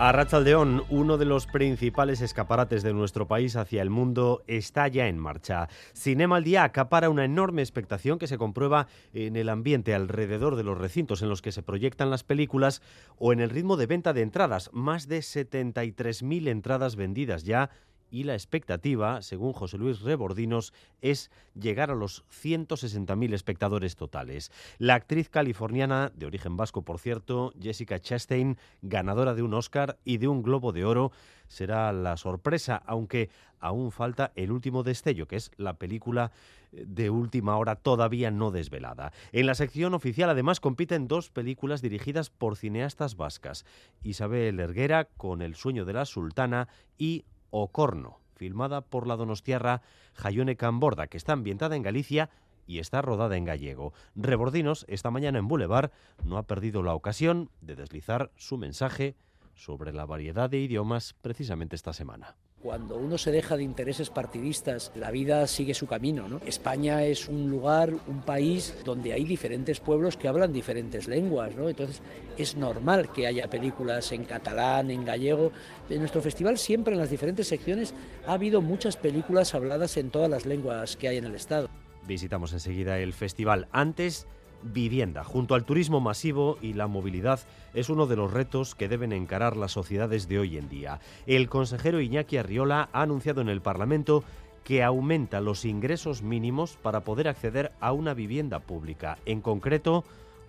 [0.00, 5.18] Arrachaldeón, uno de los principales escaparates de nuestro país hacia el mundo, está ya en
[5.18, 5.68] marcha.
[5.92, 10.62] Cinema al día acapara una enorme expectación que se comprueba en el ambiente alrededor de
[10.62, 12.80] los recintos en los que se proyectan las películas
[13.16, 14.70] o en el ritmo de venta de entradas.
[14.72, 17.70] Más de 73.000 entradas vendidas ya
[18.10, 24.50] y la expectativa, según José Luis Rebordinos, es llegar a los 160.000 espectadores totales.
[24.78, 30.18] La actriz californiana, de origen vasco por cierto, Jessica Chastain, ganadora de un Oscar y
[30.18, 31.12] de un Globo de Oro,
[31.48, 36.30] será la sorpresa, aunque aún falta el último destello, que es la película
[36.72, 39.12] eh, de última hora todavía no desvelada.
[39.32, 43.64] En la sección oficial además compiten dos películas dirigidas por cineastas vascas,
[44.02, 49.82] Isabel Erguera con El sueño de la sultana y Ocorno, filmada por la donostiarra
[50.14, 52.30] Jayone Camborda, que está ambientada en Galicia
[52.66, 53.92] y está rodada en gallego.
[54.14, 55.90] Rebordinos, esta mañana en Boulevard,
[56.24, 59.16] no ha perdido la ocasión de deslizar su mensaje
[59.54, 62.36] sobre la variedad de idiomas precisamente esta semana.
[62.62, 66.28] Cuando uno se deja de intereses partidistas, la vida sigue su camino.
[66.28, 66.40] ¿no?
[66.44, 71.54] España es un lugar, un país donde hay diferentes pueblos que hablan diferentes lenguas.
[71.54, 71.68] ¿no?
[71.68, 72.02] Entonces
[72.36, 75.52] es normal que haya películas en catalán, en gallego.
[75.88, 77.94] En nuestro festival siempre en las diferentes secciones
[78.26, 81.68] ha habido muchas películas habladas en todas las lenguas que hay en el Estado.
[82.08, 83.68] Visitamos enseguida el festival.
[83.70, 84.26] Antes
[84.62, 87.40] vivienda, junto al turismo masivo y la movilidad,
[87.74, 91.00] es uno de los retos que deben encarar las sociedades de hoy en día.
[91.26, 94.24] El consejero Iñaki Arriola ha anunciado en el Parlamento
[94.64, 99.18] que aumenta los ingresos mínimos para poder acceder a una vivienda pública.
[99.24, 100.04] En concreto,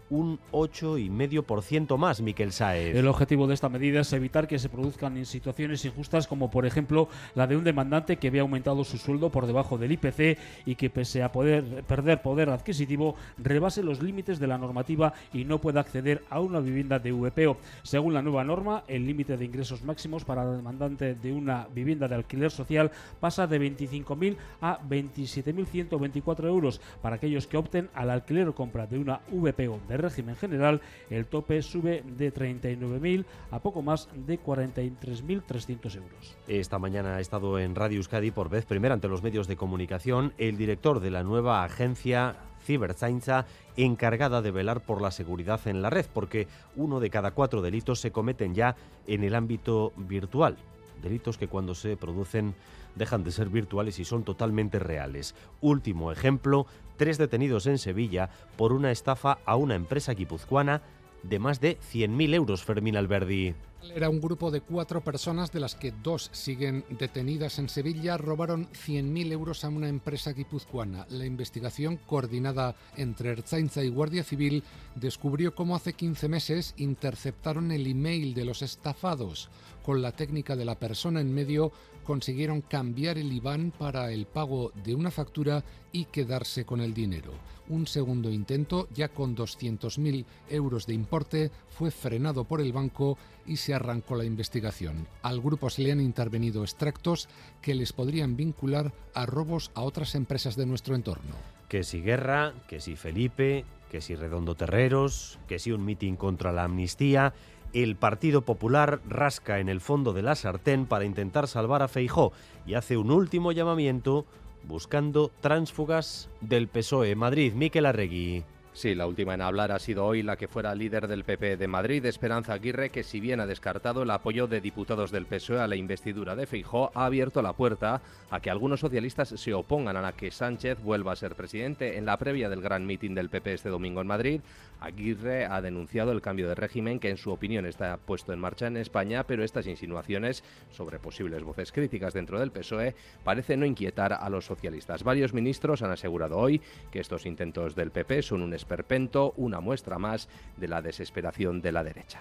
[0.09, 2.95] un 8,5% más, Miquel Saez.
[2.95, 7.09] El objetivo de esta medida es evitar que se produzcan situaciones injustas como por ejemplo
[7.35, 10.89] la de un demandante que ve aumentado su sueldo por debajo del IPC y que
[10.89, 15.81] pese a poder perder poder adquisitivo rebase los límites de la normativa y no pueda
[15.81, 17.57] acceder a una vivienda de VPO.
[17.83, 22.07] Según la nueva norma, el límite de ingresos máximos para el demandante de una vivienda
[22.07, 28.47] de alquiler social pasa de 25.000 a 27.124 euros para aquellos que opten al alquiler
[28.47, 33.81] o compra de una VPO de régimen general, el tope sube de 39.000 a poco
[33.81, 36.37] más de 43.300 euros.
[36.47, 40.33] Esta mañana ha estado en Radio Euskadi por vez primera ante los medios de comunicación
[40.37, 43.45] el director de la nueva agencia Ciberzainza
[43.77, 47.99] encargada de velar por la seguridad en la red, porque uno de cada cuatro delitos
[47.99, 48.75] se cometen ya
[49.07, 50.57] en el ámbito virtual.
[51.01, 52.55] Delitos que cuando se producen
[52.95, 55.35] dejan de ser virtuales y son totalmente reales.
[55.61, 56.65] Último ejemplo,
[56.97, 60.81] tres detenidos en Sevilla por una estafa a una empresa guipuzcoana
[61.23, 63.55] de más de 100.000 euros, Fermín Alberdi.
[63.81, 68.17] Era un grupo de cuatro personas, de las que dos siguen detenidas en Sevilla.
[68.17, 71.07] Robaron 100.000 euros a una empresa guipuzcoana.
[71.09, 74.63] La investigación, coordinada entre Erzainza y Guardia Civil,
[74.95, 79.49] descubrió cómo hace 15 meses interceptaron el email de los estafados.
[79.83, 81.71] Con la técnica de la persona en medio,
[82.03, 87.31] consiguieron cambiar el IBAN para el pago de una factura y quedarse con el dinero.
[87.69, 93.15] Un segundo intento, ya con 200.000 euros de importe, fue frenado por el banco
[93.45, 95.07] y se arrancó la investigación.
[95.21, 97.29] Al grupo se le han intervenido extractos
[97.61, 101.35] que les podrían vincular a robos a otras empresas de nuestro entorno.
[101.67, 106.51] Que si guerra, que si Felipe, que si Redondo Terreros, que si un mitin contra
[106.51, 107.33] la amnistía,
[107.73, 112.31] el Partido Popular rasca en el fondo de la sartén para intentar salvar a Feijó
[112.65, 114.25] y hace un último llamamiento
[114.63, 117.15] buscando tránsfugas del PSOE.
[117.15, 118.43] Madrid, Miquel Arregui.
[118.79, 121.67] Sí, la última en hablar ha sido hoy la que fuera líder del PP de
[121.67, 125.67] Madrid, Esperanza Aguirre, que si bien ha descartado el apoyo de diputados del PSOE a
[125.67, 130.13] la investidura de Feijó, ha abierto la puerta a que algunos socialistas se opongan a
[130.13, 131.97] que Sánchez vuelva a ser presidente.
[131.97, 134.39] En la previa del gran mitin del PP este domingo en Madrid,
[134.79, 138.67] Aguirre ha denunciado el cambio de régimen que en su opinión está puesto en marcha
[138.67, 140.41] en España, pero estas insinuaciones
[140.71, 142.95] sobre posibles voces críticas dentro del PSOE
[143.25, 145.03] parecen no inquietar a los socialistas.
[145.03, 146.61] Varios ministros han asegurado hoy
[146.91, 151.71] que estos intentos del PP son un esperpento, una muestra más de la desesperación de
[151.71, 152.19] la derecha.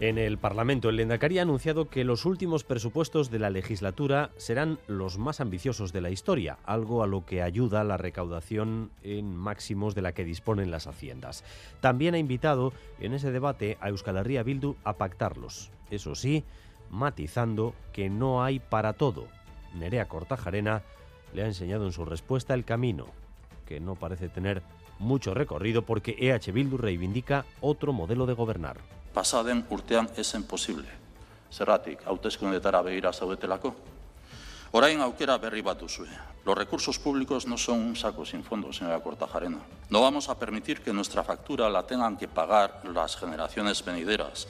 [0.00, 4.78] En el Parlamento, el Lendakari ha anunciado que los últimos presupuestos de la legislatura serán
[4.86, 9.96] los más ambiciosos de la historia, algo a lo que ayuda la recaudación en máximos
[9.96, 11.42] de la que disponen las haciendas.
[11.80, 16.44] También ha invitado en ese debate a Euskal Herria Bildu a pactarlos, eso sí,
[16.90, 19.26] matizando que no hay para todo.
[19.74, 20.82] Nerea Cortajarena
[21.32, 23.06] le ha enseñado en su respuesta el camino,
[23.66, 24.62] que no parece tener
[24.98, 28.78] mucho recorrido porque EH Bildu reivindica otro modelo de gobernar.
[29.14, 30.88] Pasaden urtean esen posible.
[31.52, 33.74] Zerratik, hauteskundetara begira zaudetelako?
[34.72, 36.08] Orain aukera berri bat duzue.
[36.44, 39.58] Los recursos públicos no son un saco sin fondo, señora Cortajarena.
[39.88, 44.46] No vamos a permitir que nuestra factura la tengan que pagar las generaciones venideras.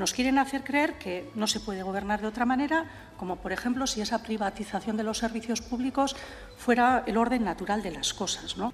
[0.00, 2.86] Nos quieren hacer creer que no se puede gobernar de otra manera,
[3.18, 6.16] como por ejemplo si esa privatización de los servicios públicos
[6.56, 8.72] fuera el orden natural de las cosas, ¿no?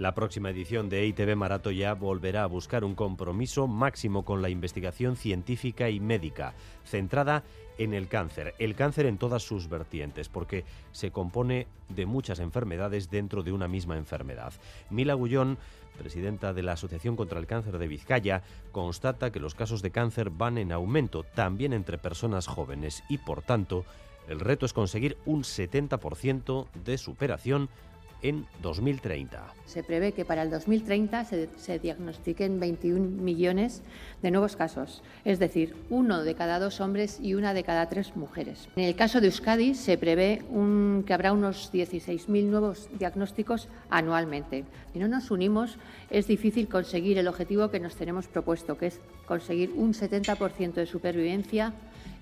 [0.00, 4.48] La próxima edición de EITB Marato ya volverá a buscar un compromiso máximo con la
[4.48, 6.54] investigación científica y médica,
[6.84, 7.44] centrada
[7.76, 13.10] en el cáncer, el cáncer en todas sus vertientes, porque se compone de muchas enfermedades
[13.10, 14.54] dentro de una misma enfermedad.
[14.88, 15.58] Mila Gullón
[15.98, 18.42] presidenta de la Asociación contra el Cáncer de Vizcaya,
[18.72, 23.42] constata que los casos de cáncer van en aumento también entre personas jóvenes y, por
[23.42, 23.84] tanto,
[24.30, 27.68] el reto es conseguir un 70% de superación
[28.22, 29.54] en 2030.
[29.66, 33.82] Se prevé que para el 2030 se, se, diagnostiquen 21 millones
[34.22, 38.16] de nuevos casos, es decir, uno de cada dos hombres y una de cada tres
[38.16, 38.68] mujeres.
[38.76, 44.64] En el caso de Euskadi se prevé un, que habrá unos 16.000 nuevos diagnósticos anualmente.
[44.92, 45.76] Si no nos unimos,
[46.10, 50.86] es difícil conseguir el objetivo que nos tenemos propuesto, que es conseguir un 70% de
[50.86, 51.72] supervivencia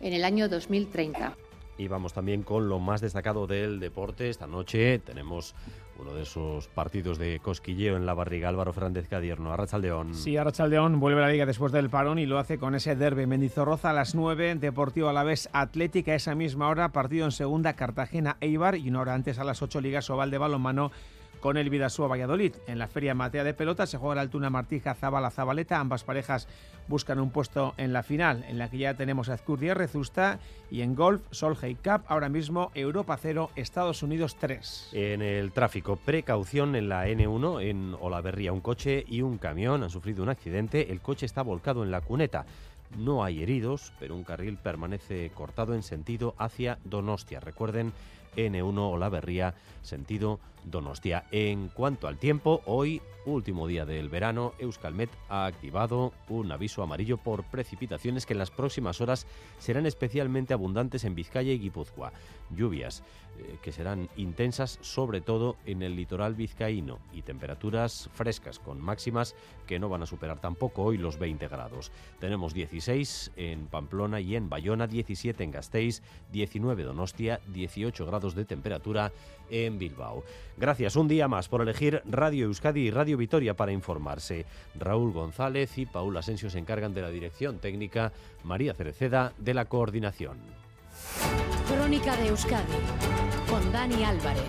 [0.00, 1.47] en el año 2030.
[1.78, 4.28] Y vamos también con lo más destacado del deporte.
[4.28, 5.54] Esta noche tenemos
[5.98, 8.48] uno de esos partidos de cosquilleo en la barriga.
[8.48, 10.14] Álvaro Fernández Cadierno, Arrachaldeón.
[10.14, 13.26] Sí, Arrachaldeón vuelve a la liga después del parón y lo hace con ese derby.
[13.26, 18.36] Mendizorroza a las 9, Deportivo Alavés Atlética a esa misma hora, partido en segunda Cartagena
[18.40, 20.90] Eibar y una hora antes a las 8 Ligas Oval de Balonmano
[21.40, 22.54] con el Vidasúa Valladolid.
[22.66, 25.80] En la Feria Matea de Pelota se juega la Altuna Martija Zabala Zabaleta.
[25.80, 26.48] Ambas parejas
[26.88, 30.38] buscan un puesto en la final, en la que ya tenemos a Azcurdia Rezusta
[30.70, 34.90] y en golf Solheim Cup, ahora mismo Europa 0, Estados Unidos 3.
[34.92, 38.52] En el tráfico, precaución en la N1 en Olaverría.
[38.52, 40.90] Un coche y un camión han sufrido un accidente.
[40.90, 42.46] El coche está volcado en la cuneta.
[42.96, 47.38] No hay heridos, pero un carril permanece cortado en sentido hacia Donostia.
[47.38, 47.92] Recuerden
[48.36, 51.24] N1 Olaverría, sentido Donostia.
[51.30, 57.16] En cuanto al tiempo, hoy, último día del verano, Euskalmet ha activado un aviso amarillo
[57.16, 59.26] por precipitaciones que en las próximas horas
[59.58, 62.12] serán especialmente abundantes en Vizcaya y Guipúzcoa.
[62.50, 63.02] Lluvias
[63.38, 69.36] eh, que serán intensas sobre todo en el litoral vizcaíno y temperaturas frescas con máximas
[69.66, 71.92] que no van a superar tampoco hoy los 20 grados.
[72.18, 76.02] Tenemos 16 en Pamplona y en Bayona, 17 en Gasteiz,
[76.32, 79.12] 19 Donostia, 18 grados de temperatura
[79.50, 80.24] en Bilbao.
[80.58, 84.44] Gracias un día más por elegir Radio Euskadi y Radio Vitoria para informarse.
[84.74, 88.12] Raúl González y Paul Asensio se encargan de la dirección técnica,
[88.42, 90.38] María Cereceda de la coordinación.
[91.68, 92.72] Crónica de Euskadi
[93.48, 94.48] con Dani Álvarez.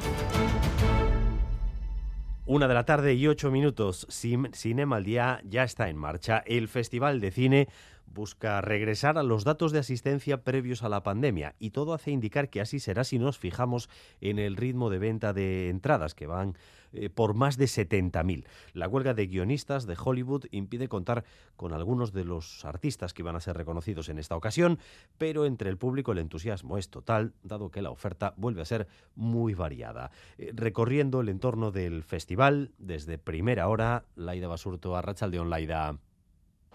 [2.48, 4.08] Una de la tarde y ocho minutos.
[4.10, 6.42] Cinema al día ya está en marcha.
[6.48, 7.68] El Festival de Cine
[8.14, 12.50] busca regresar a los datos de asistencia previos a la pandemia y todo hace indicar
[12.50, 13.90] que así será si nos fijamos
[14.22, 16.56] en el ritmo de venta de entradas que van
[16.92, 18.46] eh, por más de 70.000.
[18.74, 21.24] La huelga de guionistas de Hollywood impide contar
[21.56, 24.80] con algunos de los artistas que iban a ser reconocidos en esta ocasión,
[25.18, 28.88] pero entre el público el entusiasmo es total, dado que la oferta vuelve a ser
[29.16, 30.12] muy variada.
[30.38, 36.00] Eh, recorriendo el entorno del festival, desde primera hora, Laida Basurto, a Rachaldeón Laida.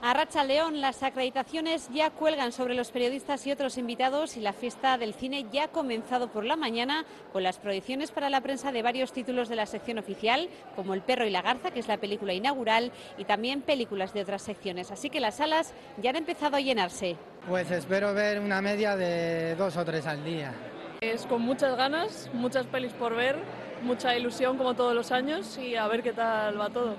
[0.04, 4.52] A Racha León, las acreditaciones ya cuelgan sobre los periodistas y otros invitados y la
[4.52, 8.70] fiesta del cine ya ha comenzado por la mañana con las proyecciones para la prensa
[8.70, 11.88] de varios títulos de la sección oficial, como El perro y la garza, que es
[11.88, 14.90] la película inaugural, y también películas de otras secciones.
[14.90, 17.16] Así que las salas ya han empezado a llenarse.
[17.48, 20.52] Pues espero ver una media de dos o tres al día.
[21.00, 23.38] Es con muchas ganas, muchas pelis por ver,
[23.82, 26.94] mucha ilusión como todos los años y a ver qué tal va todo.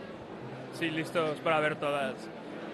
[0.73, 2.15] Sí, listos para ver todas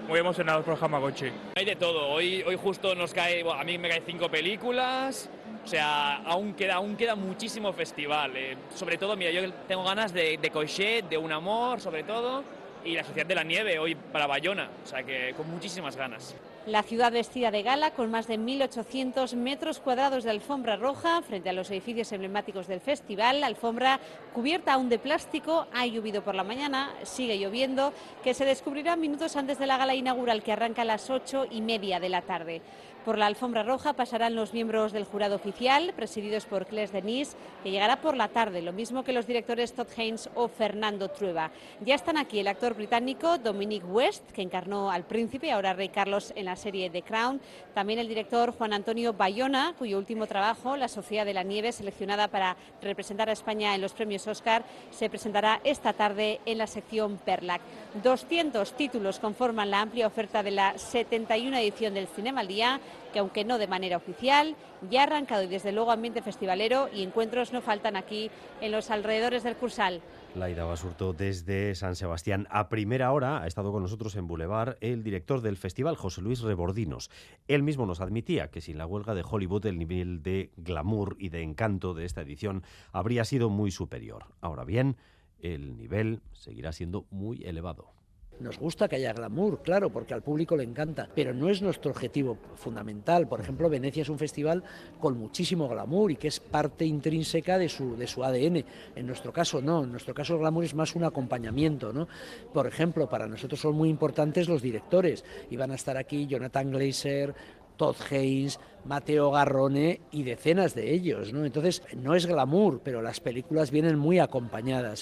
[0.07, 1.31] muy emocionados por Hamagochi.
[1.55, 2.09] Hay de todo.
[2.09, 5.29] Hoy, hoy justo nos cae, a mí me caen cinco películas.
[5.63, 8.35] O sea, aún queda, aún queda muchísimo festival.
[8.35, 12.43] Eh, sobre todo, mira, yo tengo ganas de, de Cochet, de Un Amor, sobre todo,
[12.83, 14.69] y la Sociedad de la Nieve hoy para Bayona.
[14.83, 16.35] O sea, que con muchísimas ganas.
[16.67, 21.49] La ciudad vestida de gala, con más de 1.800 metros cuadrados de alfombra roja frente
[21.49, 23.41] a los edificios emblemáticos del festival.
[23.41, 23.99] La alfombra
[24.31, 25.65] cubierta aún de plástico.
[25.73, 29.95] Ha llovido por la mañana, sigue lloviendo, que se descubrirá minutos antes de la gala
[29.95, 32.61] inaugural que arranca a las ocho y media de la tarde.
[33.05, 37.71] Por la alfombra roja pasarán los miembros del jurado oficial, presididos por Claes Denis, que
[37.71, 41.49] llegará por la tarde, lo mismo que los directores Todd Haynes o Fernando Trueba.
[41.83, 46.31] Ya están aquí el actor británico Dominic West, que encarnó al príncipe, ahora rey Carlos,
[46.35, 47.41] en la serie The Crown.
[47.73, 52.27] También el director Juan Antonio Bayona, cuyo último trabajo, La Sociedad de la Nieve, seleccionada
[52.27, 57.17] para representar a España en los premios Oscar, se presentará esta tarde en la sección
[57.17, 57.61] Perlac.
[58.03, 62.79] 200 títulos conforman la amplia oferta de la 71 edición del Cinema al Día,
[63.13, 64.55] que aunque no de manera oficial,
[64.89, 68.31] ya ha arrancado y desde luego ambiente festivalero y encuentros no faltan aquí
[68.61, 70.01] en los alrededores del Cursal.
[70.35, 72.47] Laida Basurto desde San Sebastián.
[72.49, 76.41] A primera hora ha estado con nosotros en Boulevard el director del festival, José Luis
[76.41, 77.09] Rebordinos.
[77.47, 81.29] Él mismo nos admitía que sin la huelga de Hollywood el nivel de glamour y
[81.29, 84.25] de encanto de esta edición habría sido muy superior.
[84.39, 84.95] Ahora bien,
[85.41, 88.00] el nivel seguirá siendo muy elevado.
[88.41, 91.91] Nos gusta que haya glamour, claro, porque al público le encanta, pero no es nuestro
[91.91, 93.27] objetivo fundamental.
[93.27, 94.63] Por ejemplo, Venecia es un festival
[94.99, 98.65] con muchísimo glamour y que es parte intrínseca de su, de su ADN.
[98.95, 101.93] En nuestro caso no, en nuestro caso el glamour es más un acompañamiento.
[101.93, 102.07] ¿no?
[102.51, 106.71] Por ejemplo, para nosotros son muy importantes los directores y van a estar aquí Jonathan
[106.71, 107.35] Glazer,
[107.77, 111.29] Todd Haynes, Mateo Garrone y decenas de ellos.
[111.29, 115.00] Entonces, no es glamour, pero las películas vienen muy acompañadas.